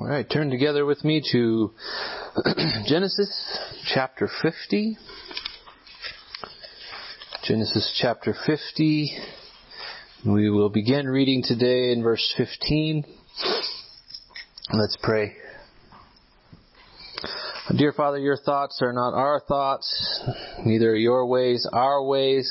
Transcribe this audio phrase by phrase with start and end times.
[0.00, 1.72] All right, turn together with me to
[2.86, 3.58] Genesis
[3.92, 4.96] chapter 50.
[7.42, 9.10] Genesis chapter 50.
[10.24, 13.02] We will begin reading today in verse 15.
[14.72, 15.34] Let's pray.
[17.76, 20.22] Dear Father, your thoughts are not our thoughts,
[20.64, 22.48] neither are your ways our ways.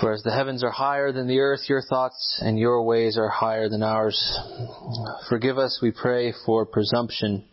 [0.00, 3.28] For as the heavens are higher than the earth, your thoughts and your ways are
[3.28, 4.38] higher than ours.
[5.28, 7.44] Forgive us, we pray, for presumption,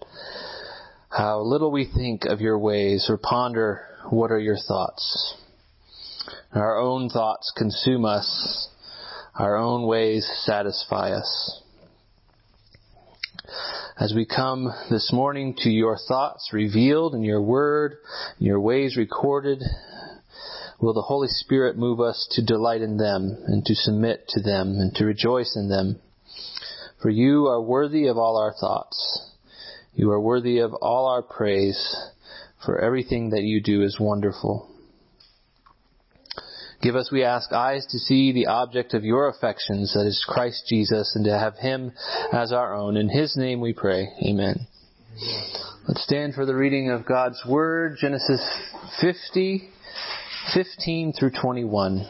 [1.09, 5.35] how little we think of your ways or ponder what are your thoughts.
[6.53, 8.69] Our own thoughts consume us.
[9.35, 11.61] Our own ways satisfy us.
[13.99, 17.97] As we come this morning to your thoughts revealed in your word,
[18.39, 19.61] your ways recorded,
[20.79, 24.77] will the Holy Spirit move us to delight in them and to submit to them
[24.79, 25.99] and to rejoice in them.
[27.01, 29.31] For you are worthy of all our thoughts.
[29.93, 31.95] You are worthy of all our praise,
[32.63, 34.69] for everything that you do is wonderful.
[36.81, 40.65] Give us, we ask, eyes to see the object of your affections, that is Christ
[40.67, 41.91] Jesus, and to have him
[42.31, 42.97] as our own.
[42.97, 44.09] In his name we pray.
[44.23, 44.67] Amen.
[45.87, 48.41] Let's stand for the reading of God's Word, Genesis
[49.01, 49.69] 50,
[50.53, 52.07] 15 through 21.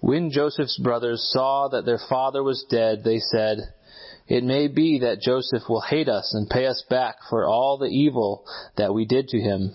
[0.00, 3.58] When Joseph's brothers saw that their father was dead, they said,
[4.28, 7.86] It may be that Joseph will hate us and pay us back for all the
[7.86, 8.44] evil
[8.76, 9.74] that we did to him.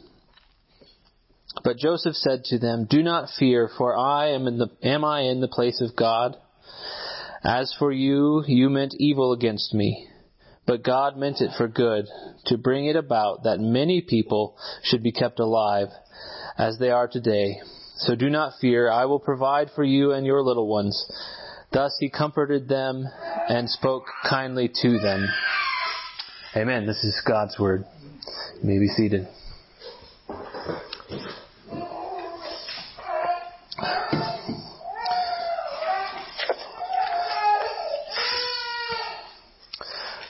[1.63, 5.21] But Joseph said to them, Do not fear, for I am in the, am I
[5.21, 6.37] in the place of God?
[7.43, 10.07] As for you, you meant evil against me,
[10.67, 12.05] but God meant it for good,
[12.45, 15.87] to bring it about that many people should be kept alive,
[16.57, 17.57] as they are today.
[17.97, 21.05] So do not fear, I will provide for you and your little ones.
[21.71, 23.05] Thus he comforted them
[23.49, 25.27] and spoke kindly to them.
[26.55, 26.85] Amen.
[26.85, 27.85] This is God's word.
[28.61, 29.27] You may be seated.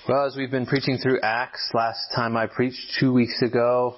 [0.09, 3.97] Well, as we've been preaching through Acts, last time I preached two weeks ago,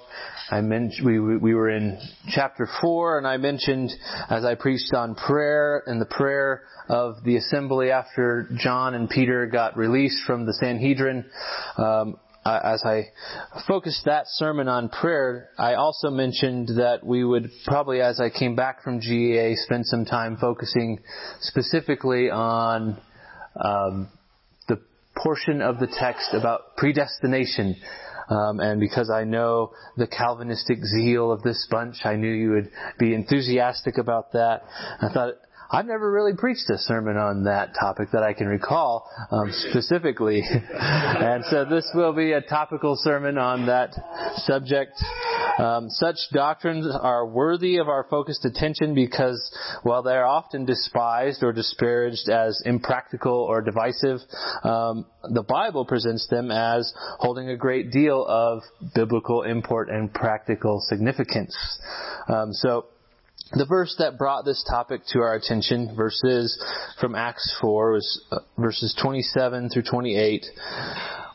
[0.50, 1.98] I mentioned we we were in
[2.28, 3.90] chapter four, and I mentioned
[4.28, 9.46] as I preached on prayer and the prayer of the assembly after John and Peter
[9.46, 11.24] got released from the Sanhedrin.
[11.78, 13.04] Um, as I
[13.66, 18.54] focused that sermon on prayer, I also mentioned that we would probably, as I came
[18.54, 20.98] back from GEA, spend some time focusing
[21.40, 23.00] specifically on
[23.56, 24.10] um,
[25.16, 27.76] portion of the text about predestination.
[28.28, 32.70] Um, and because I know the Calvinistic zeal of this bunch, I knew you would
[32.98, 34.62] be enthusiastic about that.
[35.00, 35.34] I thought
[35.74, 40.40] I've never really preached a sermon on that topic that I can recall um, specifically,
[40.72, 43.92] and so this will be a topical sermon on that
[44.36, 44.92] subject.
[45.58, 49.52] Um, such doctrines are worthy of our focused attention because
[49.82, 54.20] while they are often despised or disparaged as impractical or divisive,
[54.62, 58.62] um, the Bible presents them as holding a great deal of
[58.94, 61.56] biblical import and practical significance.
[62.28, 62.86] Um, so
[63.56, 66.58] the verse that brought this topic to our attention, verses
[67.00, 70.44] from Acts 4, was uh, verses 27 through 28,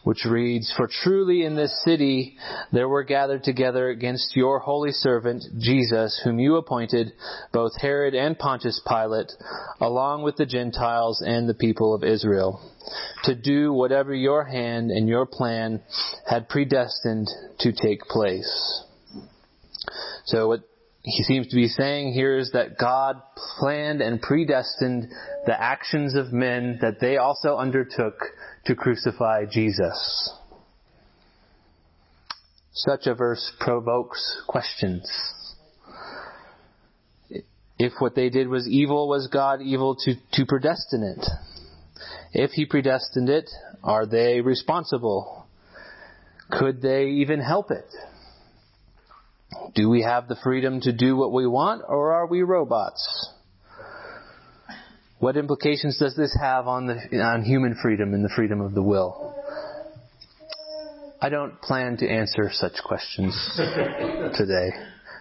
[0.03, 2.38] which reads, For truly in this city
[2.74, 7.13] there were gathered together against your holy servant Jesus, whom you appointed,
[7.53, 9.31] both Herod and Pontius Pilate,
[9.79, 12.61] along with the Gentiles and the people of Israel,
[13.23, 15.82] to do whatever your hand and your plan
[16.28, 17.28] had predestined
[17.59, 18.84] to take place.
[20.26, 20.69] So what
[21.03, 23.22] he seems to be saying here is that God
[23.59, 25.07] planned and predestined
[25.46, 28.16] the actions of men that they also undertook
[28.66, 30.34] to crucify Jesus.
[32.73, 35.09] Such a verse provokes questions.
[37.78, 41.25] If what they did was evil, was God evil to, to predestine it?
[42.34, 43.49] If He predestined it,
[43.84, 45.47] are they responsible?
[46.51, 47.87] Could they even help it?
[49.75, 53.31] Do we have the freedom to do what we want, or are we robots?
[55.19, 58.84] What implications does this have on the on human freedom and the freedom of the
[58.84, 59.35] will?
[61.22, 63.35] I don't plan to answer such questions
[64.37, 64.69] today.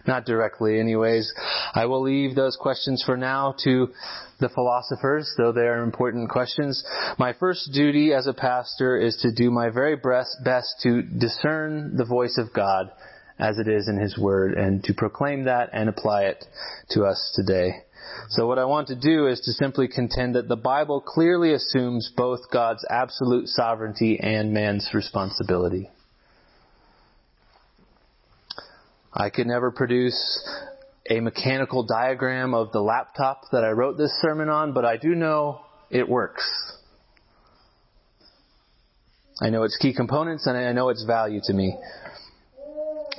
[0.07, 1.33] Not directly, anyways.
[1.75, 3.89] I will leave those questions for now to
[4.39, 6.83] the philosophers, though they are important questions.
[7.19, 12.05] My first duty as a pastor is to do my very best to discern the
[12.05, 12.91] voice of God
[13.39, 16.45] as it is in His Word and to proclaim that and apply it
[16.91, 17.85] to us today.
[18.31, 22.11] So what I want to do is to simply contend that the Bible clearly assumes
[22.17, 25.91] both God's absolute sovereignty and man's responsibility.
[29.13, 30.17] I could never produce
[31.11, 35.15] a mechanical diagram of the laptop that I wrote this sermon on, but I do
[35.15, 36.45] know it works.
[39.41, 41.77] I know its key components and I know its value to me.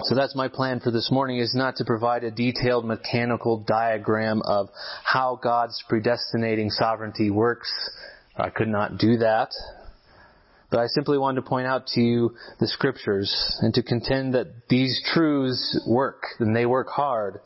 [0.04, 4.42] So that's my plan for this morning is not to provide a detailed mechanical diagram
[4.46, 4.69] of
[5.04, 7.69] how God's predestinating sovereignty works.
[8.38, 9.50] I could not do that.
[10.72, 14.69] But I simply wanted to point out to you the scriptures and to contend that
[14.69, 17.42] these truths work and they work hard.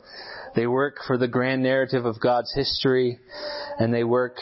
[0.54, 3.18] They work for the grand narrative of God's history
[3.80, 4.36] and they work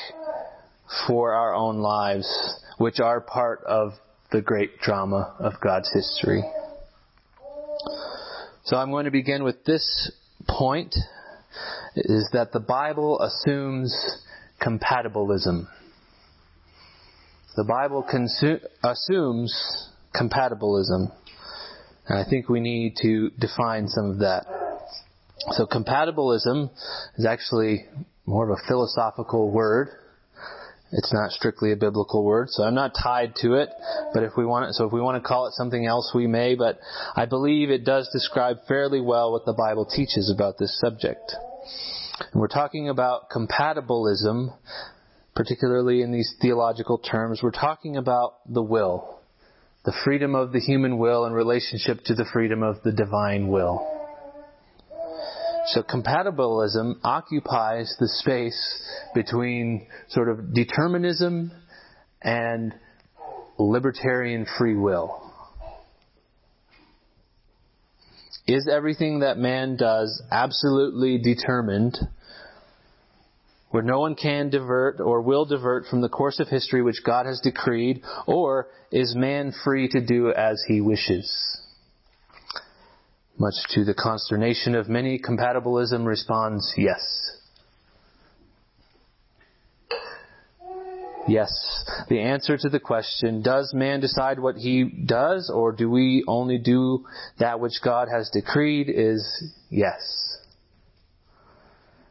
[1.06, 2.28] for our own lives,
[2.76, 3.92] which are part of
[4.32, 6.44] the great drama of God's history.
[8.64, 10.12] So I'm going to begin with this
[10.48, 10.94] point
[11.96, 13.92] is that the Bible assumes
[14.60, 15.66] compatibilism.
[17.56, 21.12] The Bible consu- assumes compatibilism.
[22.06, 24.46] And I think we need to define some of that.
[25.52, 26.70] So compatibilism
[27.16, 27.84] is actually
[28.26, 29.88] more of a philosophical word.
[30.92, 33.70] It's not strictly a biblical word, so I'm not tied to it.
[34.12, 36.26] But if we want it, so if we want to call it something else, we
[36.26, 36.54] may.
[36.54, 36.78] But
[37.16, 41.34] I believe it does describe fairly well what the Bible teaches about this subject.
[42.32, 44.54] And we're talking about compatibilism,
[45.34, 47.40] particularly in these theological terms.
[47.42, 49.18] We're talking about the will,
[49.86, 54.01] the freedom of the human will in relationship to the freedom of the divine will.
[55.66, 58.82] So compatibilism occupies the space
[59.14, 61.52] between sort of determinism
[62.20, 62.74] and
[63.58, 65.30] libertarian free will.
[68.46, 71.96] Is everything that man does absolutely determined
[73.70, 77.24] where no one can divert or will divert from the course of history which God
[77.24, 81.61] has decreed, or is man free to do as he wishes?
[83.38, 87.32] Much to the consternation of many, compatibilism responds yes.
[91.28, 91.50] Yes.
[92.08, 96.58] The answer to the question, does man decide what he does or do we only
[96.58, 97.06] do
[97.38, 100.38] that which God has decreed is yes.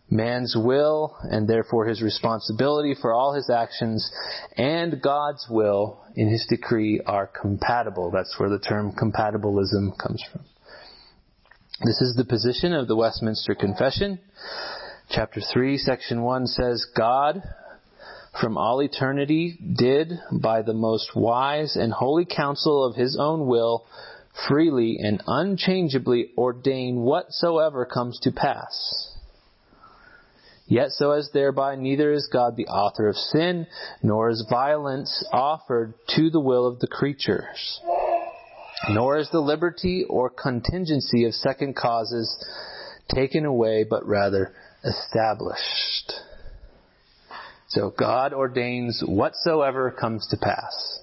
[0.09, 4.11] Man's will and therefore his responsibility for all his actions
[4.57, 8.11] and God's will in his decree are compatible.
[8.11, 10.41] That's where the term compatibilism comes from.
[11.83, 14.19] This is the position of the Westminster Confession.
[15.09, 17.41] Chapter 3, section 1 says, God,
[18.39, 23.87] from all eternity, did, by the most wise and holy counsel of his own will,
[24.47, 29.15] freely and unchangeably ordain whatsoever comes to pass.
[30.67, 33.65] Yet so as thereby neither is God the author of sin,
[34.03, 37.81] nor is violence offered to the will of the creatures
[38.89, 42.43] nor is the liberty or contingency of second causes
[43.13, 46.13] taken away, but rather established.
[47.67, 50.99] So God ordains whatsoever comes to pass.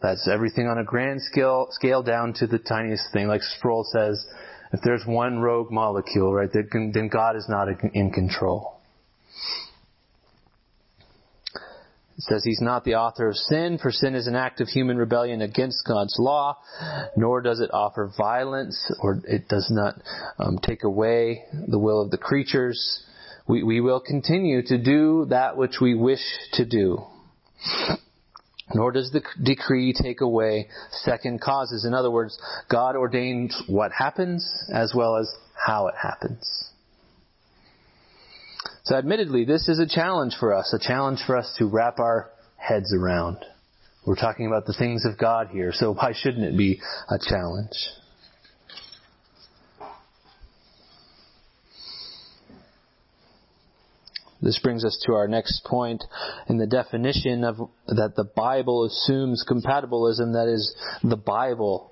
[0.00, 3.26] That's everything on a grand scale, scale down to the tiniest thing.
[3.26, 4.24] Like Sproul says,
[4.72, 8.80] if there's one rogue molecule, right, then God is not in control.
[12.16, 14.96] It says he's not the author of sin, for sin is an act of human
[14.98, 16.58] rebellion against God's law,
[17.16, 20.00] nor does it offer violence, or it does not
[20.38, 23.04] um, take away the will of the creatures.
[23.48, 26.98] We, we will continue to do that which we wish to do.
[28.72, 31.84] Nor does the decree take away second causes.
[31.84, 32.38] In other words,
[32.70, 35.30] God ordains what happens as well as
[35.66, 36.70] how it happens.
[38.84, 42.30] So admittedly, this is a challenge for us, a challenge for us to wrap our
[42.56, 43.38] heads around.
[44.06, 47.72] We're talking about the things of God here, so why shouldn't it be a challenge?
[54.42, 56.04] This brings us to our next point
[56.50, 61.90] in the definition of that the Bible assumes compatibilism, that is, the Bible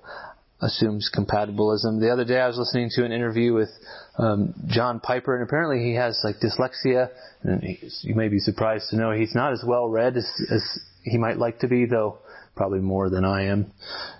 [0.63, 1.99] assumes compatibilism.
[1.99, 3.69] The other day I was listening to an interview with
[4.17, 7.09] um, John Piper, and apparently he has like dyslexia,
[7.43, 7.61] and
[8.01, 11.37] you may be surprised to know he's not as well read as, as he might
[11.37, 12.19] like to be, though
[12.55, 13.71] probably more than I am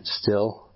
[0.03, 0.67] still.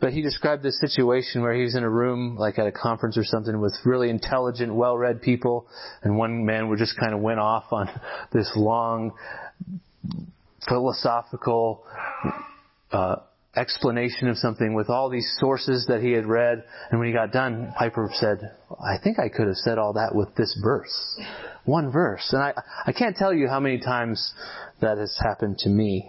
[0.00, 3.16] But he described this situation where he was in a room, like at a conference
[3.16, 5.66] or something, with really intelligent, well-read people,
[6.02, 7.88] and one man would just kind of went off on
[8.32, 9.12] this long
[10.68, 11.84] philosophical
[12.92, 13.16] uh,
[13.56, 16.62] explanation of something with all these sources that he had read.
[16.90, 18.38] And when he got done, Piper said,
[18.80, 21.20] I think I could have said all that with this verse.
[21.64, 22.28] One verse.
[22.32, 22.54] And I,
[22.86, 24.32] I can't tell you how many times
[24.80, 26.06] that has happened to me.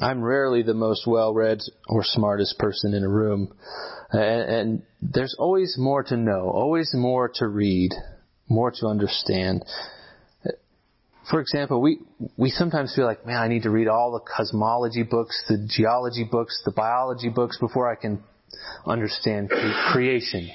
[0.00, 1.58] I'm rarely the most well read
[1.88, 3.52] or smartest person in a room.
[4.10, 7.90] And, and there's always more to know, always more to read,
[8.48, 9.64] more to understand.
[11.30, 11.98] For example, we,
[12.36, 16.24] we sometimes feel like, man, I need to read all the cosmology books, the geology
[16.24, 18.22] books, the biology books before I can
[18.86, 19.50] understand
[19.92, 20.50] creation.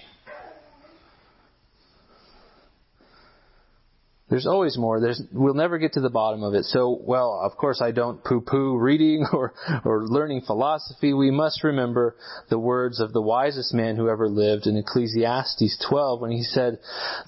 [4.34, 5.00] There's always more.
[5.00, 6.66] There's, we'll never get to the bottom of it.
[6.66, 9.54] So, well, of course I don't poo-poo reading or,
[9.86, 11.14] or learning philosophy.
[11.14, 12.16] We must remember
[12.50, 16.80] the words of the wisest man who ever lived in Ecclesiastes 12 when he said,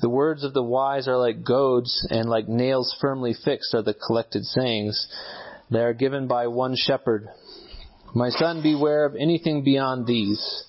[0.02, 3.94] the words of the wise are like goads and like nails firmly fixed are the
[3.94, 5.08] collected sayings.
[5.70, 7.28] They are given by one shepherd.
[8.16, 10.64] My son, beware of anything beyond these.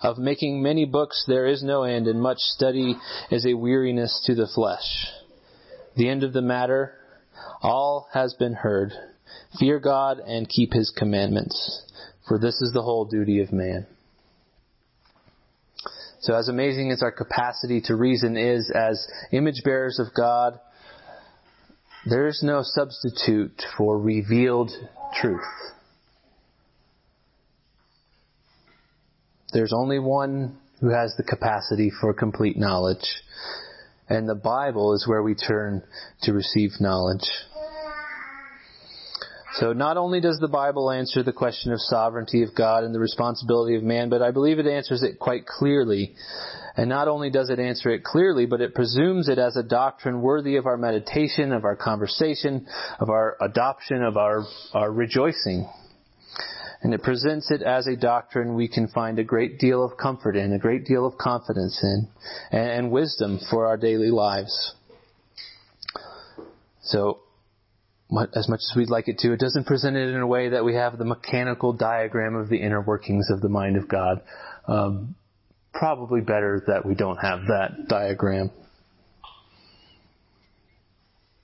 [0.00, 2.94] Of making many books there is no end, and much study
[3.32, 5.08] is a weariness to the flesh
[5.96, 6.94] the end of the matter.
[7.62, 8.92] All has been heard.
[9.58, 11.82] Fear God and keep his commandments,
[12.28, 13.86] for this is the whole duty of man.
[16.20, 20.60] So as amazing as our capacity to reason is as image bearers of God,
[22.08, 24.70] there is no substitute for revealed
[25.20, 25.40] truth.
[29.52, 33.04] There's only one who has the capacity for complete knowledge,
[34.12, 35.82] and the Bible is where we turn
[36.22, 37.26] to receive knowledge.
[39.54, 43.00] So not only does the Bible answer the question of sovereignty of God and the
[43.00, 46.14] responsibility of man, but I believe it answers it quite clearly.
[46.76, 50.20] And not only does it answer it clearly, but it presumes it as a doctrine
[50.20, 52.66] worthy of our meditation, of our conversation,
[52.98, 55.68] of our adoption, of our, our rejoicing
[56.82, 60.36] and it presents it as a doctrine we can find a great deal of comfort
[60.36, 62.08] in, a great deal of confidence in,
[62.50, 64.74] and, wisdom for our daily lives.
[66.82, 67.20] So,
[68.36, 70.64] as much as we'd like it to, it doesn't present it in a way that
[70.64, 74.20] we have the mechanical diagram of the inner workings of the mind of God.
[74.66, 75.14] Um,
[75.72, 78.50] probably better that we don't have that diagram.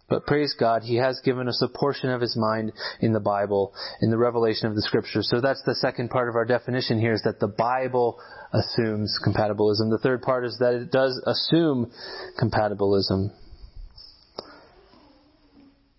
[0.09, 3.75] But praise God, He has given us a portion of His mind in the Bible,
[4.01, 5.29] in the revelation of the Scriptures.
[5.31, 8.19] So that's the second part of our definition here is that the Bible
[8.53, 9.91] assumes compatibilism.
[9.91, 11.93] The third part is that it does assume
[12.43, 13.33] compatibilism.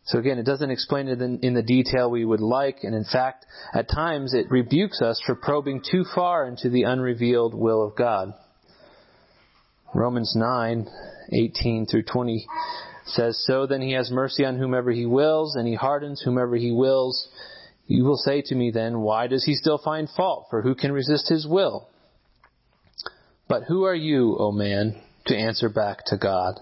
[0.06, 3.04] So again, it doesn't explain it in, in, the detail we would like, and in
[3.04, 7.96] fact, at times it rebukes us for probing too far into the unrevealed will of
[7.96, 8.34] God.
[9.94, 10.88] Romans 9,
[11.32, 12.48] 18 through 20
[13.06, 16.72] says, So then he has mercy on whomever he wills, and he hardens whomever he
[16.72, 17.28] wills.
[17.88, 20.48] You will say to me then, Why does he still find fault?
[20.50, 21.90] For who can resist his will?
[23.48, 26.60] But who are you, O man, to answer back to God?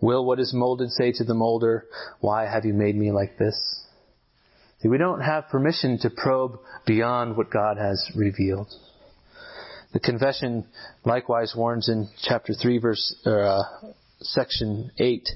[0.00, 1.84] Will what is molded say to the molder,
[2.20, 3.84] Why have you made me like this?
[4.80, 8.72] See, we don't have permission to probe beyond what God has revealed.
[9.92, 10.66] The confession
[11.04, 13.62] likewise warns in chapter 3 verse, uh,
[14.22, 15.28] section 8.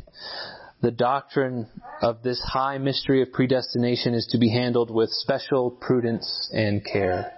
[0.83, 1.67] The doctrine
[2.03, 7.33] of this high mystery of predestination is to be handled with special prudence and care.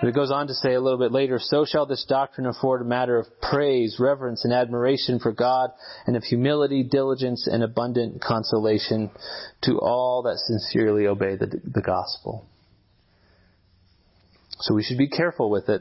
[0.00, 2.82] But it goes on to say a little bit later, so shall this doctrine afford
[2.82, 5.70] a matter of praise, reverence, and admiration for God,
[6.06, 9.10] and of humility, diligence, and abundant consolation
[9.62, 12.44] to all that sincerely obey the, the gospel.
[14.60, 15.80] So we should be careful with it,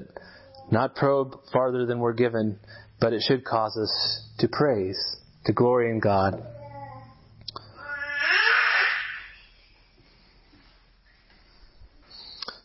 [0.72, 2.60] not probe farther than we're given,
[3.00, 6.42] but it should cause us to praise, to glory in God.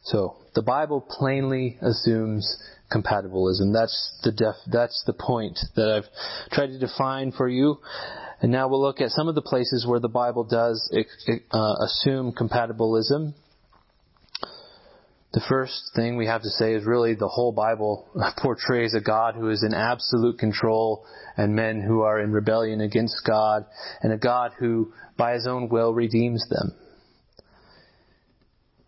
[0.04, 2.60] So, the Bible plainly assumes
[2.92, 3.72] compatibilism.
[3.72, 7.78] That's the def, that's the point that I've tried to define for you.
[8.40, 10.92] And now we'll look at some of the places where the Bible does
[11.52, 13.34] uh, assume compatibilism.
[15.32, 18.08] The first thing we have to say is really the whole Bible
[18.38, 21.04] portrays a God who is in absolute control
[21.36, 23.64] and men who are in rebellion against God
[24.02, 26.74] and a God who by his own will redeems them.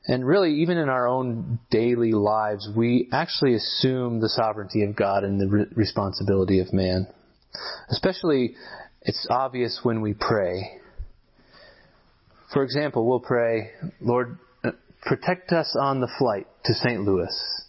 [0.04, 5.22] And really, even in our own daily lives, we actually assume the sovereignty of God
[5.22, 7.06] and the re- responsibility of man.
[7.88, 8.56] Especially,
[9.02, 10.80] it's obvious when we pray.
[12.52, 13.70] For example, we'll pray,
[14.00, 14.38] Lord,
[15.02, 17.02] protect us on the flight to St.
[17.02, 17.62] Louis.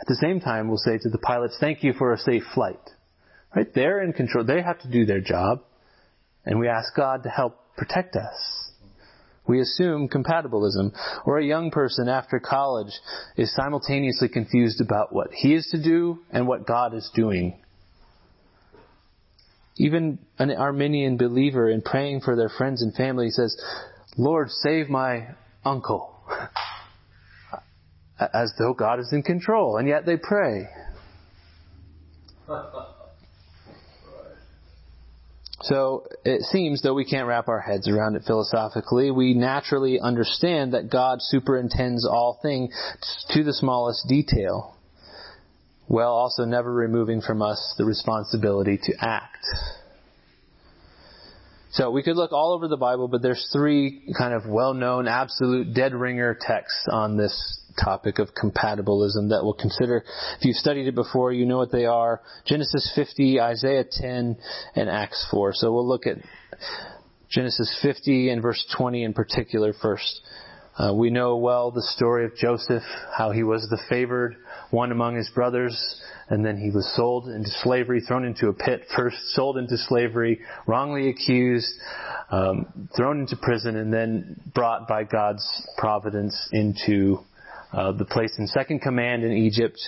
[0.00, 2.80] At the same time, we'll say to the pilots, thank you for a safe flight.
[3.54, 3.72] Right?
[3.74, 4.44] They're in control.
[4.44, 5.62] They have to do their job.
[6.44, 8.70] And we ask God to help protect us.
[9.46, 10.92] We assume compatibilism.
[11.24, 12.92] Or a young person after college
[13.36, 17.60] is simultaneously confused about what he is to do and what God is doing.
[19.76, 23.56] Even an Arminian believer in praying for their friends and family says,
[24.16, 25.34] Lord, save my
[25.64, 26.13] uncle.
[28.32, 30.68] As though God is in control, and yet they pray.
[35.64, 40.74] So it seems, though we can't wrap our heads around it philosophically, we naturally understand
[40.74, 42.74] that God superintends all things
[43.30, 44.76] to the smallest detail,
[45.86, 49.42] while also never removing from us the responsibility to act.
[51.74, 55.74] So we could look all over the Bible, but there's three kind of well-known, absolute
[55.74, 60.04] dead ringer texts on this topic of compatibilism that we'll consider.
[60.38, 62.22] If you've studied it before, you know what they are.
[62.46, 64.36] Genesis 50, Isaiah 10,
[64.76, 65.52] and Acts 4.
[65.54, 66.18] So we'll look at
[67.28, 70.20] Genesis 50 and verse 20 in particular first.
[70.76, 72.82] Uh, we know well the story of Joseph,
[73.16, 74.36] how he was the favored
[74.70, 78.82] one among his brothers, and then he was sold into slavery, thrown into a pit,
[78.96, 81.72] first sold into slavery, wrongly accused,
[82.30, 85.46] um, thrown into prison, and then brought by God's
[85.78, 87.18] providence into
[87.72, 89.78] uh, the place in second command in Egypt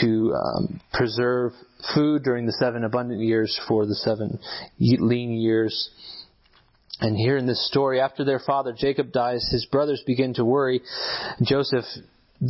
[0.00, 1.52] to um, preserve
[1.94, 4.38] food during the seven abundant years for the seven
[4.78, 5.90] lean years.
[7.02, 10.80] And here in this story, after their father Jacob dies, his brothers begin to worry.
[11.42, 11.84] Joseph,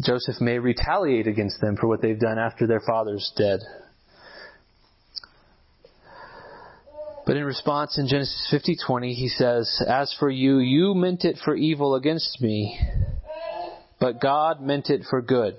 [0.04, 3.60] Joseph may retaliate against them for what they've done after their father's dead.
[7.24, 11.54] But in response in Genesis 50:20 he says, "As for you, you meant it for
[11.54, 12.78] evil against me,
[13.98, 15.56] but God meant it for good,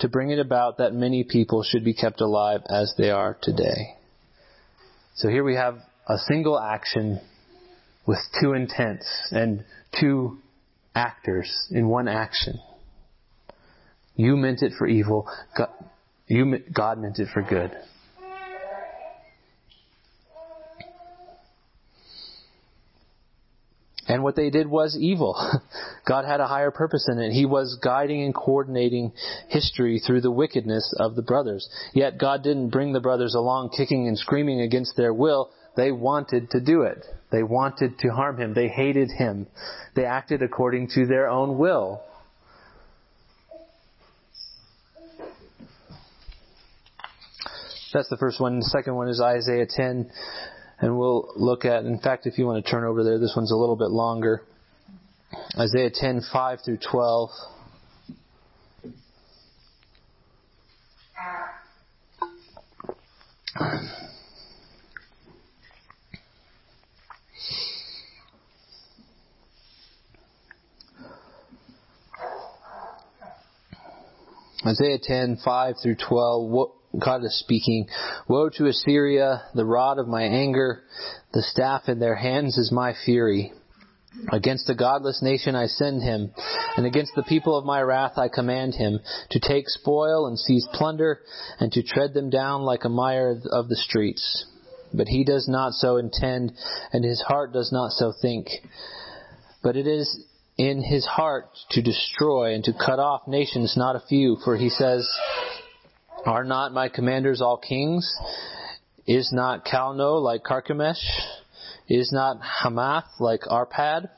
[0.00, 3.96] to bring it about that many people should be kept alive as they are today.
[5.14, 7.20] So here we have a single action
[8.06, 9.64] with two intents and
[9.98, 10.38] two
[10.94, 12.58] actors in one action.
[14.16, 15.28] You meant it for evil.
[15.56, 15.70] God,
[16.28, 17.72] you, God meant it for good.
[24.06, 25.34] And what they did was evil.
[26.06, 27.32] God had a higher purpose in it.
[27.32, 29.12] He was guiding and coordinating
[29.48, 31.68] history through the wickedness of the brothers.
[31.94, 35.50] Yet God didn't bring the brothers along kicking and screaming against their will.
[35.76, 37.04] They wanted to do it.
[37.30, 38.54] They wanted to harm him.
[38.54, 39.46] They hated him.
[39.94, 42.02] They acted according to their own will.
[47.92, 48.58] That's the first one.
[48.58, 50.10] The second one is Isaiah 10
[50.80, 53.52] and we'll look at, in fact, if you want to turn over there, this one's
[53.52, 54.42] a little bit longer.
[55.58, 57.30] Isaiah 10, 5 through 12.
[74.66, 76.70] Isaiah 10, 5 through 12.
[76.98, 77.88] God is speaking,
[78.28, 80.84] Woe to Assyria, the rod of my anger,
[81.32, 83.52] the staff in their hands is my fury.
[84.32, 86.32] Against the godless nation I send him,
[86.76, 89.00] and against the people of my wrath I command him,
[89.30, 91.18] to take spoil and seize plunder,
[91.58, 94.46] and to tread them down like a mire of the streets.
[94.94, 96.52] But he does not so intend,
[96.92, 98.48] and his heart does not so think.
[99.64, 100.24] But it is
[100.56, 104.68] in his heart to destroy and to cut off nations, not a few, for he
[104.68, 105.08] says,
[106.24, 108.10] are not my commanders all kings?
[109.06, 111.02] Is not Calno like Carchemish?
[111.88, 114.08] Is not Hamath like Arpad?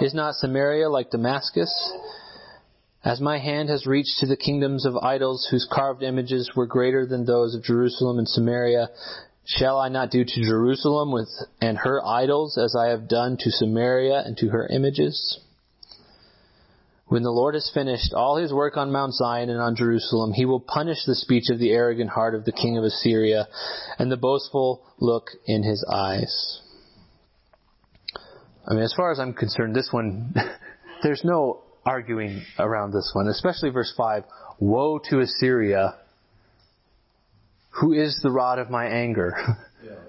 [0.00, 1.92] Is not Samaria like Damascus?
[3.04, 7.06] As my hand has reached to the kingdoms of idols whose carved images were greater
[7.06, 8.88] than those of Jerusalem and Samaria,
[9.44, 11.28] shall I not do to Jerusalem with
[11.60, 15.40] and her idols as I have done to Samaria and to her images?
[17.08, 20.44] When the Lord has finished all his work on Mount Zion and on Jerusalem, he
[20.44, 23.46] will punish the speech of the arrogant heart of the king of Assyria
[23.98, 26.60] and the boastful look in his eyes.
[28.68, 30.34] I mean, as far as I'm concerned, this one,
[31.04, 34.24] there's no arguing around this one, especially verse 5.
[34.58, 35.94] Woe to Assyria!
[37.80, 39.32] Who is the rod of my anger?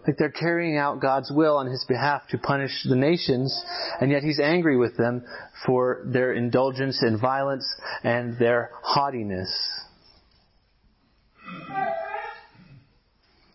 [0.08, 3.54] Like they're carrying out God's will on his behalf to punish the nations,
[4.00, 5.26] and yet he's angry with them
[5.66, 7.68] for their indulgence in violence
[8.04, 9.50] and their haughtiness.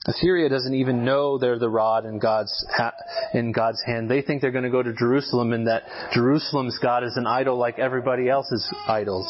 [0.05, 2.93] Assyria doesn't even know they're the rod in God's ha-
[3.33, 4.11] in God's hand.
[4.11, 7.57] They think they're going to go to Jerusalem and that Jerusalem's God is an idol
[7.57, 9.27] like everybody else's idols.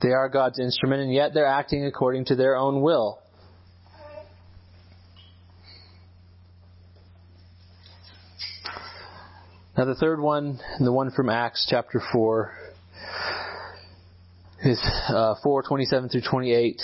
[0.00, 3.18] They are God's instrument and yet they're acting according to their own will.
[9.80, 12.52] Now the third one, the one from Acts chapter 4,
[14.64, 16.82] is uh, 4, 27 through 28.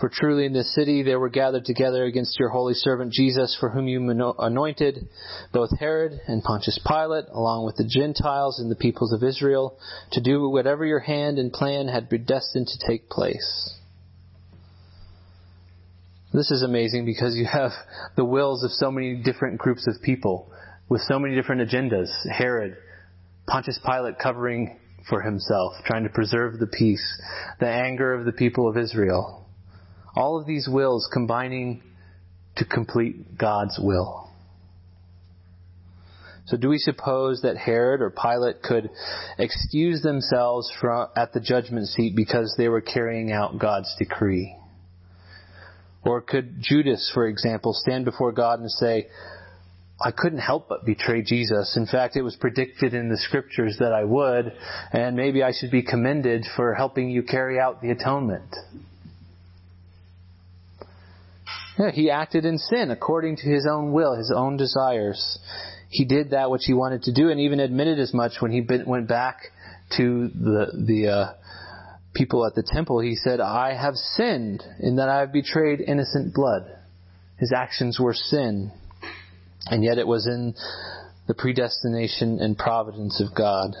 [0.00, 3.68] For truly in this city they were gathered together against your holy servant Jesus, for
[3.68, 4.00] whom you
[4.38, 5.06] anointed
[5.52, 9.76] both Herod and Pontius Pilate, along with the Gentiles and the peoples of Israel,
[10.12, 13.74] to do whatever your hand and plan had predestined to take place.
[16.34, 17.70] This is amazing because you have
[18.16, 20.50] the wills of so many different groups of people
[20.88, 22.10] with so many different agendas.
[22.28, 22.76] Herod,
[23.46, 27.22] Pontius Pilate covering for himself, trying to preserve the peace,
[27.60, 29.46] the anger of the people of Israel.
[30.16, 31.84] All of these wills combining
[32.56, 34.28] to complete God's will.
[36.46, 38.90] So do we suppose that Herod or Pilate could
[39.38, 40.68] excuse themselves
[41.16, 44.56] at the judgment seat because they were carrying out God's decree?
[46.04, 49.08] Or could Judas, for example, stand before God and say,
[50.00, 51.76] I couldn't help but betray Jesus.
[51.76, 54.52] In fact, it was predicted in the scriptures that I would,
[54.92, 58.54] and maybe I should be commended for helping you carry out the atonement.
[61.78, 65.38] Yeah, he acted in sin according to his own will, his own desires.
[65.90, 68.66] He did that which he wanted to do, and even admitted as much when he
[68.86, 69.42] went back
[69.96, 71.32] to the the uh,
[72.14, 73.00] people at the temple.
[73.00, 76.62] He said, "I have sinned in that I have betrayed innocent blood."
[77.36, 78.70] His actions were sin,
[79.66, 80.54] and yet it was in
[81.26, 83.74] the predestination and providence of God.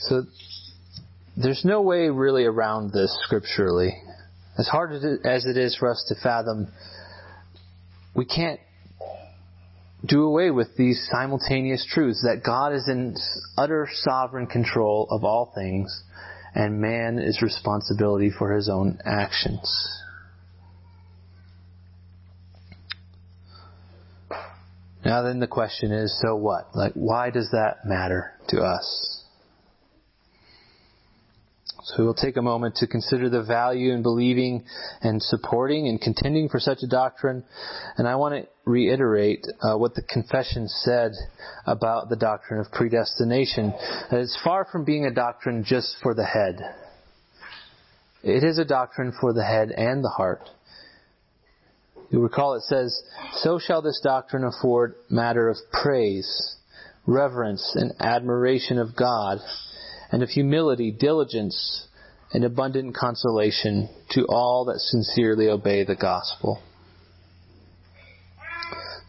[0.00, 0.24] So
[1.36, 4.02] there's no way really around this scripturally.
[4.58, 6.66] As hard as it is for us to fathom,
[8.14, 8.58] we can't
[10.04, 13.16] do away with these simultaneous truths that God is in
[13.56, 16.04] utter sovereign control of all things
[16.54, 19.88] and man is responsibility for his own actions.
[25.04, 26.74] Now then the question is, so what?
[26.74, 29.19] Like, why does that matter to us?
[31.82, 34.64] So we'll take a moment to consider the value in believing
[35.00, 37.42] and supporting and contending for such a doctrine.
[37.96, 41.12] And I want to reiterate uh, what the confession said
[41.66, 43.72] about the doctrine of predestination.
[44.10, 46.60] That it's far from being a doctrine just for the head.
[48.22, 50.42] It is a doctrine for the head and the heart.
[52.10, 53.02] You recall it says,
[53.34, 56.56] So shall this doctrine afford matter of praise,
[57.06, 59.38] reverence, and admiration of God
[60.10, 61.86] and of humility, diligence,
[62.32, 66.62] and abundant consolation to all that sincerely obey the gospel.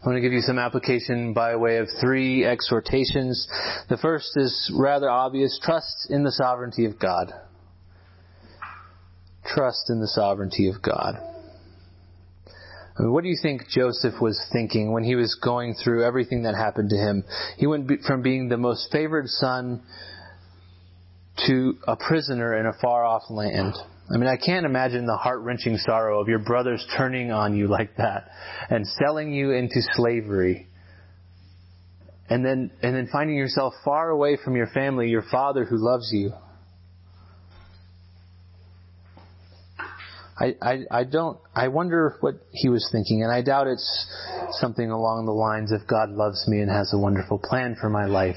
[0.02, 3.46] I want to give you some application by way of three exhortations.
[3.88, 7.32] The first is rather obvious trust in the sovereignty of God.
[9.46, 11.14] Trust in the sovereignty of God.
[12.98, 16.42] I mean, what do you think Joseph was thinking when he was going through everything
[16.42, 17.24] that happened to him?
[17.56, 19.82] He went from being the most favored son
[21.46, 23.74] to a prisoner in a far off land.
[24.12, 27.68] I mean, I can't imagine the heart wrenching sorrow of your brothers turning on you
[27.68, 28.28] like that
[28.68, 30.68] and selling you into slavery.
[32.28, 36.10] And then, and then finding yourself far away from your family, your father who loves
[36.12, 36.32] you.
[40.38, 44.06] I, I, I don't, I wonder what he was thinking, and I doubt it's
[44.60, 48.06] something along the lines of God loves me and has a wonderful plan for my
[48.06, 48.36] life.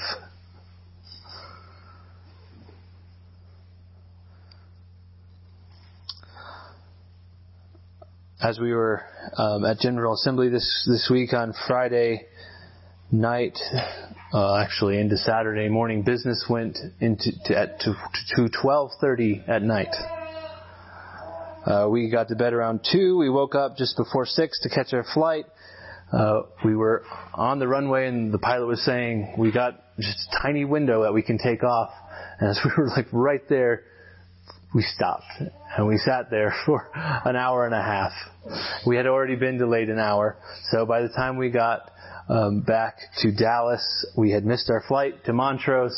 [8.45, 9.01] As we were
[9.37, 12.27] um, at General Assembly this this week on Friday
[13.11, 13.57] night,
[14.31, 17.95] uh, actually into Saturday morning, business went into to, at, to,
[18.35, 19.95] to 12:30 at night.
[21.65, 23.17] Uh, we got to bed around two.
[23.17, 25.45] We woke up just before six to catch our flight.
[26.13, 27.03] Uh, we were
[27.33, 31.13] on the runway, and the pilot was saying we got just a tiny window that
[31.15, 31.89] we can take off.
[32.39, 33.85] And as we were like right there,
[34.75, 35.23] we stopped
[35.77, 38.11] and we sat there for an hour and a half.
[38.85, 40.37] We had already been delayed an hour,
[40.69, 41.89] so by the time we got
[42.27, 45.95] um, back to Dallas, we had missed our flight to Montrose,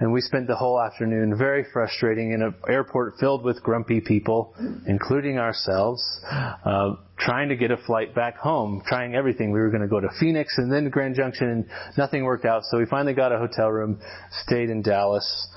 [0.00, 4.54] and we spent the whole afternoon very frustrating in an airport filled with grumpy people,
[4.86, 9.52] including ourselves, uh, trying to get a flight back home, trying everything.
[9.52, 11.66] We were going to go to Phoenix and then to Grand Junction, and
[11.98, 12.62] nothing worked out.
[12.70, 14.00] So we finally got a hotel room,
[14.44, 15.48] stayed in Dallas.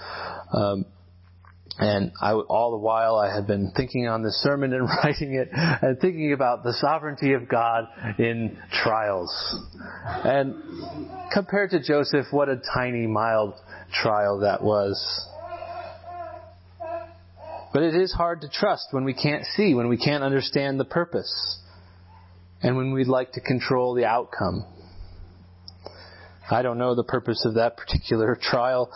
[0.54, 0.86] Um,
[1.80, 5.50] and I, all the while I had been thinking on this sermon and writing it
[5.52, 7.88] and thinking about the sovereignty of God
[8.20, 9.34] in trials.
[10.06, 10.56] And
[11.34, 13.56] compared to Joseph, what a tiny, mild
[13.92, 15.30] trial that was.
[17.74, 20.86] But it is hard to trust when we can't see, when we can't understand the
[20.86, 21.60] purpose,
[22.62, 24.64] and when we'd like to control the outcome.
[26.52, 28.92] I don't know the purpose of that particular trial,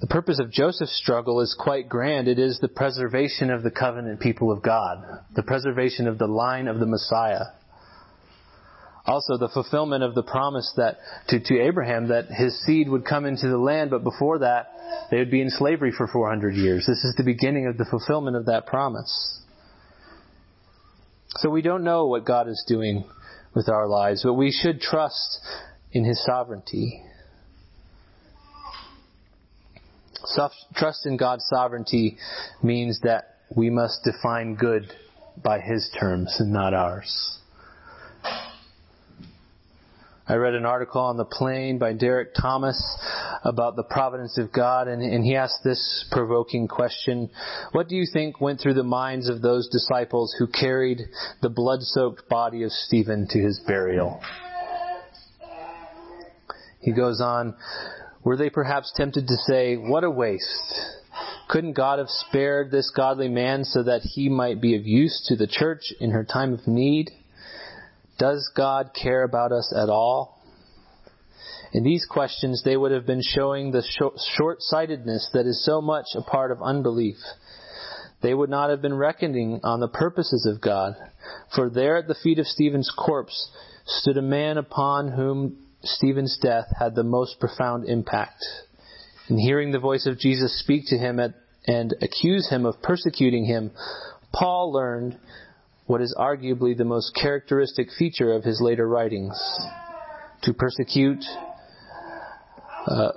[0.00, 2.28] the purpose of Joseph's struggle is quite grand.
[2.28, 5.02] It is the preservation of the covenant people of God,
[5.34, 7.46] the preservation of the line of the Messiah.
[9.06, 13.24] Also, the fulfillment of the promise that to, to Abraham that his seed would come
[13.24, 14.68] into the land, but before that,
[15.10, 16.84] they would be in slavery for 400 years.
[16.86, 19.40] This is the beginning of the fulfillment of that promise.
[21.36, 23.04] So we don't know what God is doing
[23.54, 25.40] with our lives, but we should trust
[25.90, 27.02] in His sovereignty.
[30.74, 32.16] Trust in God's sovereignty
[32.62, 34.92] means that we must define good
[35.42, 37.38] by His terms and not ours.
[40.30, 42.78] I read an article on the plane by Derek Thomas
[43.44, 47.30] about the providence of God, and, and, he asked this provoking question
[47.72, 51.00] What do you think went through the minds of those disciples who carried
[51.40, 54.20] the blood soaked body of Stephen to his burial?
[56.80, 57.54] He goes on,
[58.28, 60.74] were they perhaps tempted to say, What a waste!
[61.48, 65.36] Couldn't God have spared this godly man so that he might be of use to
[65.36, 67.10] the church in her time of need?
[68.18, 70.42] Does God care about us at all?
[71.72, 73.82] In these questions, they would have been showing the
[74.36, 77.16] short sightedness that is so much a part of unbelief.
[78.20, 80.96] They would not have been reckoning on the purposes of God,
[81.56, 83.50] for there at the feet of Stephen's corpse
[83.86, 88.44] stood a man upon whom Stephen's death had the most profound impact.
[89.28, 91.34] In hearing the voice of Jesus speak to him at,
[91.66, 93.70] and accuse him of persecuting him,
[94.32, 95.18] Paul learned
[95.86, 99.38] what is arguably the most characteristic feature of his later writings.
[100.42, 101.24] To persecute
[102.86, 103.12] uh,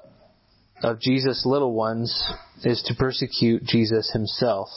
[0.84, 2.24] of Jesus' little ones
[2.64, 4.70] is to persecute Jesus himself.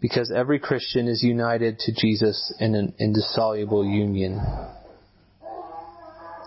[0.00, 4.40] Because every Christian is united to Jesus in an indissoluble union.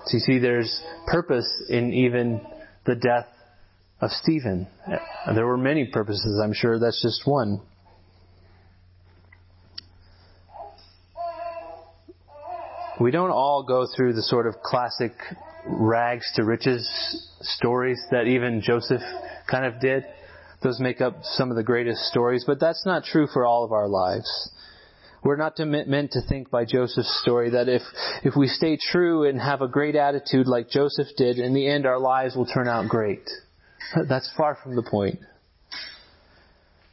[0.07, 2.39] So you see, there's purpose in even
[2.85, 3.27] the death
[3.99, 4.67] of Stephen.
[5.35, 7.59] There were many purposes, I'm sure that's just one.
[13.01, 15.11] We don't all go through the sort of classic
[15.65, 16.87] rags to riches
[17.41, 19.01] stories that even Joseph
[19.51, 20.05] kind of did.
[20.63, 23.73] Those make up some of the greatest stories, but that's not true for all of
[23.73, 24.51] our lives.
[25.27, 27.81] We're not to, meant to think by Joseph's story that if,
[28.23, 31.85] if we stay true and have a great attitude like Joseph did, in the end
[31.85, 33.29] our lives will turn out great.
[34.07, 35.19] That's far from the point.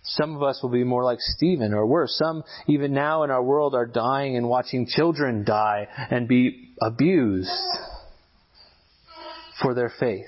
[0.02, 2.18] Some of us will be more like Stephen or worse.
[2.18, 7.52] Some, even now in our world, are dying and watching children die and be abused
[9.62, 10.26] for their faith.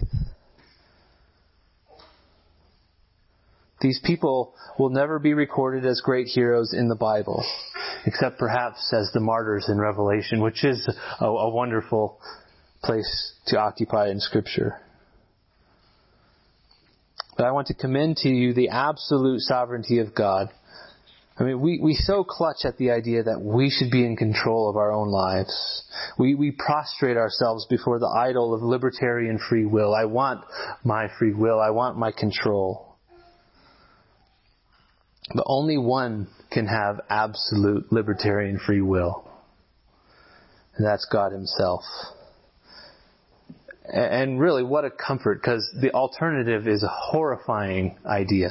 [3.81, 7.45] These people will never be recorded as great heroes in the Bible
[8.07, 10.89] except perhaps as the martyrs in Revelation, which is
[11.21, 12.19] a, a wonderful
[12.83, 14.81] place to occupy in Scripture.
[17.37, 20.49] But I want to commend to you the absolute sovereignty of God.
[21.39, 24.71] I mean, we, we so clutch at the idea that we should be in control
[24.71, 25.83] of our own lives.
[26.19, 29.95] We, we prostrate ourselves before the idol of libertarian free will.
[29.95, 30.45] I want
[30.83, 31.61] my free will.
[31.61, 32.86] I want my control.
[35.35, 39.29] But only one can have absolute libertarian free will.
[40.77, 41.83] And that's God Himself.
[43.85, 48.51] And really, what a comfort, because the alternative is a horrifying idea.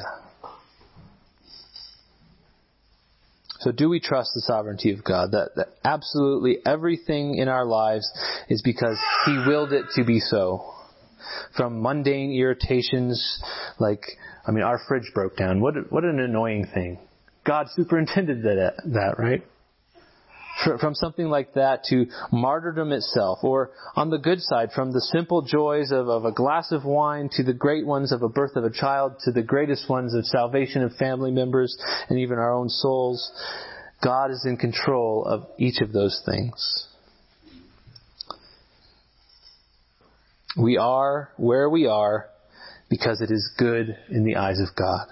[3.60, 5.32] So do we trust the sovereignty of God?
[5.32, 8.08] That, that absolutely everything in our lives
[8.48, 10.72] is because He willed it to be so.
[11.56, 13.42] From mundane irritations
[13.78, 14.04] like
[14.46, 15.60] I mean, our fridge broke down.
[15.60, 16.98] What what an annoying thing.
[17.44, 19.42] God superintended that, that right?
[20.80, 25.42] from something like that to martyrdom itself, or on the good side, from the simple
[25.42, 28.64] joys of, of a glass of wine to the great ones of a birth of
[28.64, 31.76] a child to the greatest ones of salvation of family members
[32.08, 33.30] and even our own souls,
[34.02, 36.88] God is in control of each of those things.
[40.58, 42.30] We are where we are
[42.88, 45.06] because it is good in the eyes of God.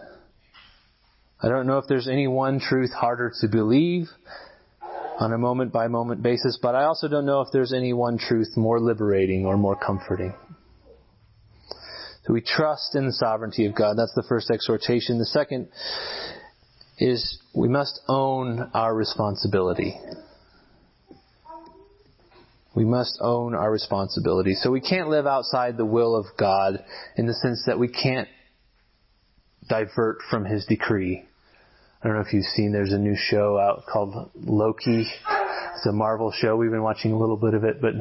[1.42, 4.08] I don't know if there's any one truth harder to believe
[5.18, 8.18] on a moment by moment basis, but I also don't know if there's any one
[8.18, 10.34] truth more liberating or more comforting.
[12.26, 13.96] So we trust in the sovereignty of God.
[13.98, 15.18] That's the first exhortation.
[15.18, 15.68] The second
[16.98, 20.00] is we must own our responsibility.
[22.74, 24.54] We must own our responsibility.
[24.54, 26.84] So we can't live outside the will of God
[27.16, 28.28] in the sense that we can't
[29.68, 31.24] divert from His decree.
[32.02, 35.06] I don't know if you've seen, there's a new show out called Loki.
[35.06, 36.56] It's a Marvel show.
[36.56, 37.94] We've been watching a little bit of it, but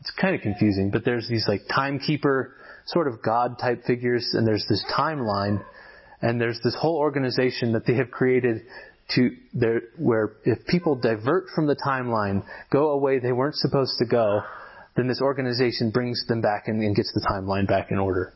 [0.00, 0.90] it's kind of confusing.
[0.90, 2.54] But there's these like timekeeper,
[2.86, 5.64] sort of God type figures, and there's this timeline,
[6.22, 8.62] and there's this whole organization that they have created
[9.10, 14.06] to there where if people divert from the timeline, go away they weren't supposed to
[14.06, 14.42] go,
[14.96, 18.32] then this organization brings them back and, and gets the timeline back in order.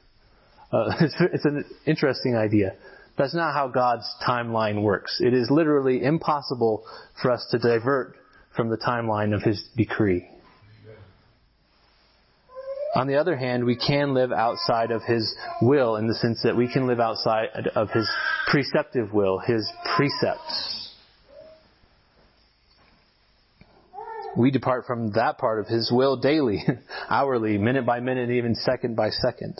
[0.72, 2.74] Uh, it's, it's an interesting idea.
[3.16, 5.20] That's not how God's timeline works.
[5.20, 6.84] It is literally impossible
[7.20, 8.14] for us to divert
[8.54, 10.28] from the timeline of His decree.
[12.94, 16.56] On the other hand, we can live outside of His will in the sense that
[16.56, 18.08] we can live outside of His
[18.50, 20.94] preceptive will, His precepts.
[24.36, 26.64] We depart from that part of His will daily,
[27.10, 29.56] hourly, minute by minute, even second by second.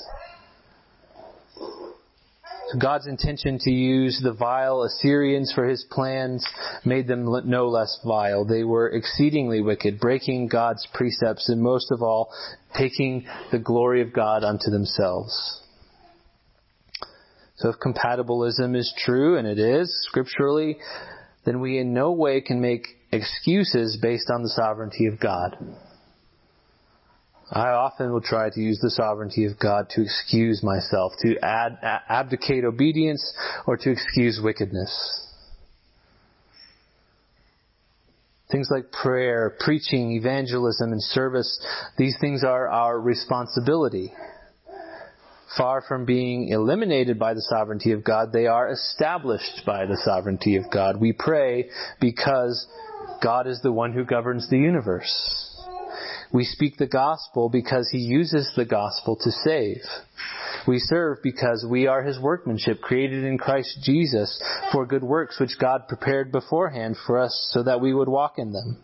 [2.79, 6.47] God's intention to use the vile Assyrians for his plans
[6.85, 8.45] made them no less vile.
[8.45, 12.29] They were exceedingly wicked, breaking God's precepts, and most of all,
[12.77, 15.63] taking the glory of God unto themselves.
[17.59, 20.79] So if compatibilism is true, and it is, scripturally,
[21.45, 25.57] then we in no way can make excuses based on the sovereignty of God.
[27.51, 31.79] I often will try to use the sovereignty of God to excuse myself, to ad,
[31.83, 33.33] abdicate obedience,
[33.67, 35.25] or to excuse wickedness.
[38.53, 41.61] Things like prayer, preaching, evangelism, and service,
[41.97, 44.13] these things are our responsibility.
[45.57, 50.57] Far from being eliminated by the sovereignty of God, they are established by the sovereignty
[50.57, 51.01] of God.
[51.01, 52.67] We pray because
[53.23, 55.45] God is the one who governs the universe.
[56.33, 59.81] We speak the gospel because he uses the gospel to save.
[60.67, 65.59] We serve because we are his workmanship, created in Christ Jesus for good works which
[65.59, 68.77] God prepared beforehand for us so that we would walk in them.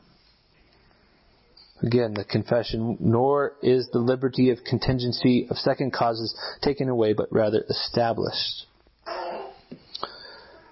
[1.85, 7.31] Again, the confession, nor is the liberty of contingency of second causes taken away, but
[7.31, 8.66] rather established.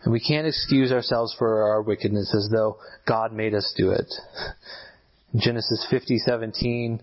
[0.05, 4.13] And we can't excuse ourselves for our wickedness as though God made us do it.
[5.37, 7.01] Genesis 50:17,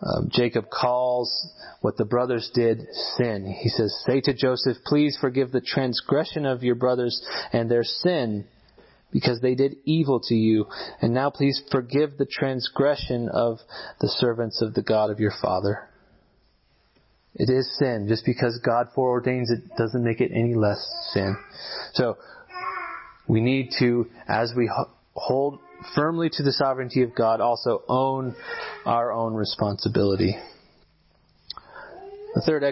[0.00, 2.86] um, Jacob calls what the brothers did
[3.16, 3.46] sin.
[3.46, 7.20] He says, "Say to Joseph, please forgive the transgression of your brothers
[7.52, 8.44] and their sin."
[9.12, 10.66] Because they did evil to you,
[11.00, 13.58] and now please forgive the transgression of
[14.00, 15.88] the servants of the God of your father.
[17.34, 18.06] It is sin.
[18.08, 21.36] Just because God foreordains it doesn't make it any less sin.
[21.94, 22.16] So,
[23.28, 24.70] we need to, as we
[25.14, 25.58] hold
[25.94, 28.34] firmly to the sovereignty of God, also own
[28.84, 30.36] our own responsibility.
[32.34, 32.64] The third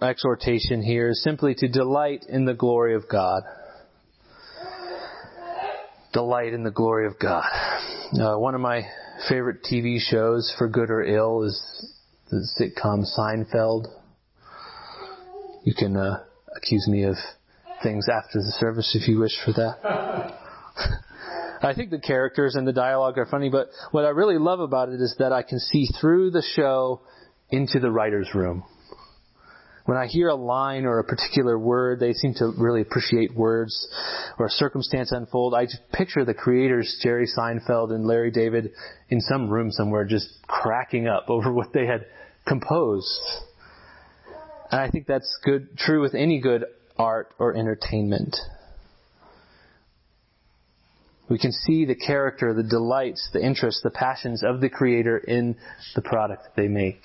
[0.00, 3.42] exhortation here is simply to delight in the glory of God.
[6.12, 7.44] Delight in the glory of God.
[8.18, 8.82] Uh, one of my
[9.28, 11.94] favorite TV shows, for good or ill, is
[12.30, 13.86] the sitcom Seinfeld.
[15.64, 16.24] You can uh,
[16.56, 17.16] accuse me of
[17.82, 20.34] things after the service if you wish for that.
[21.62, 24.88] I think the characters and the dialogue are funny, but what I really love about
[24.88, 27.02] it is that I can see through the show
[27.50, 28.64] into the writer's room.
[29.88, 33.88] When I hear a line or a particular word, they seem to really appreciate words
[34.38, 35.54] or a circumstance unfold.
[35.54, 38.72] I picture the creators, Jerry Seinfeld and Larry David,
[39.08, 42.04] in some room somewhere just cracking up over what they had
[42.46, 43.18] composed.
[44.70, 46.66] And I think that's good, true with any good
[46.98, 48.36] art or entertainment.
[51.30, 55.56] We can see the character, the delights, the interests, the passions of the Creator in
[55.94, 57.00] the product they make.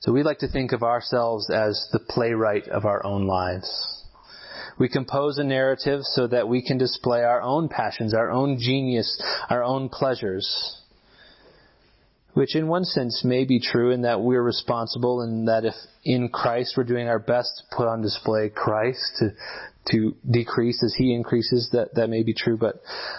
[0.00, 4.02] So we like to think of ourselves as the playwright of our own lives.
[4.78, 9.22] We compose a narrative so that we can display our own passions, our own genius,
[9.50, 10.78] our own pleasures.
[12.32, 16.30] Which in one sense may be true in that we're responsible and that if in
[16.30, 19.32] Christ we're doing our best to put on display Christ, to,
[19.92, 22.56] to decrease as He increases, that, that may be true.
[22.56, 22.76] But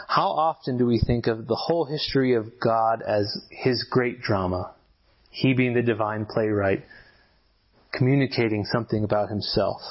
[0.07, 4.73] how often do we think of the whole history of God as His great drama?
[5.31, 6.83] He being the divine playwright,
[7.93, 9.81] communicating something about Himself.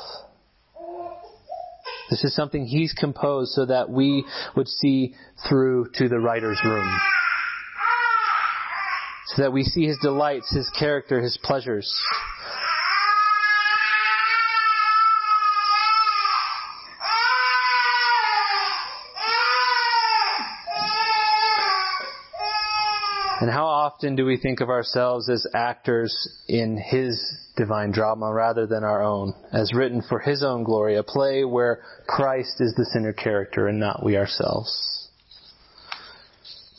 [2.08, 4.24] This is something He's composed so that we
[4.54, 5.14] would see
[5.48, 6.88] through to the writer's room
[9.34, 11.88] so that we see his delights, his character, his pleasures.
[23.90, 27.20] Often do we think of ourselves as actors in His
[27.56, 31.82] divine drama rather than our own, as written for His own glory, a play where
[32.06, 35.08] Christ is the center character and not we ourselves?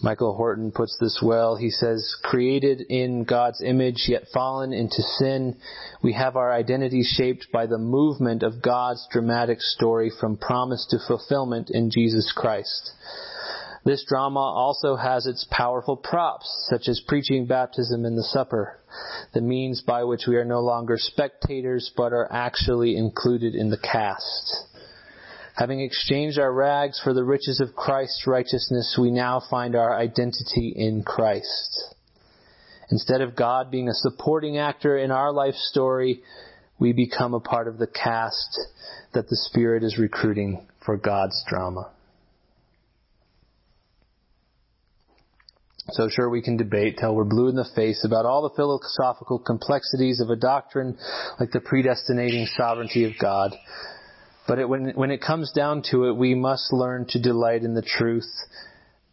[0.01, 1.57] Michael Horton puts this well.
[1.57, 5.57] He says, created in God's image, yet fallen into sin,
[6.01, 10.97] we have our identity shaped by the movement of God's dramatic story from promise to
[11.07, 12.91] fulfillment in Jesus Christ.
[13.83, 18.79] This drama also has its powerful props, such as preaching, baptism, and the supper,
[19.33, 23.79] the means by which we are no longer spectators, but are actually included in the
[23.79, 24.67] cast.
[25.55, 30.73] Having exchanged our rags for the riches of Christ's righteousness, we now find our identity
[30.75, 31.95] in Christ.
[32.91, 36.21] Instead of God being a supporting actor in our life story,
[36.77, 38.59] we become a part of the cast
[39.13, 41.91] that the Spirit is recruiting for God's drama.
[45.89, 49.39] So sure, we can debate till we're blue in the face about all the philosophical
[49.39, 50.97] complexities of a doctrine
[51.39, 53.55] like the predestinating sovereignty of God.
[54.47, 57.73] But it, when, when it comes down to it, we must learn to delight in
[57.73, 58.29] the truth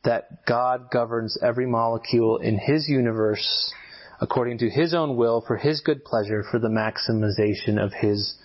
[0.04, 3.72] that God governs every molecule in His universe
[4.20, 8.36] according to His own will for His good pleasure for the maximization of His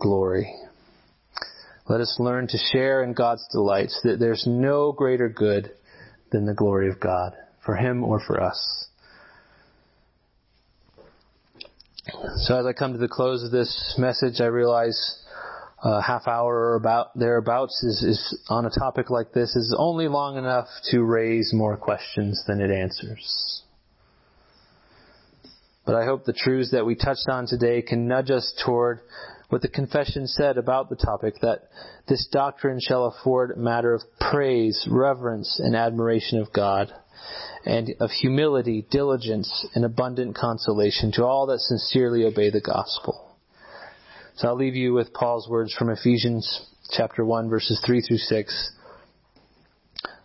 [0.00, 0.52] glory.
[1.88, 5.70] Let us learn to share in God's delights that there's no greater good
[6.32, 7.34] than the glory of God
[7.64, 8.86] for Him or for us.
[12.36, 15.22] So as I come to the close of this message, I realize
[15.82, 20.08] a half hour or about thereabouts is, is on a topic like this is only
[20.08, 23.62] long enough to raise more questions than it answers.
[25.86, 29.00] But I hope the truths that we touched on today can nudge us toward
[29.50, 31.68] what the confession said about the topic, that
[32.08, 36.92] this doctrine shall afford matter of praise, reverence, and admiration of God,
[37.66, 43.36] and of humility, diligence, and abundant consolation to all that sincerely obey the gospel.
[44.36, 48.70] So I'll leave you with Paul's words from Ephesians chapter 1 verses 3 through 6.